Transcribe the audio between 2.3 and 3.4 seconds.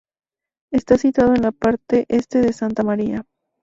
de Santa Maria.